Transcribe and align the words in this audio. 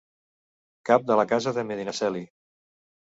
Cap 0.89 1.05
de 1.11 1.19
la 1.19 1.27
Casa 1.33 1.53
de 1.59 1.67
Medinaceli. 1.73 2.25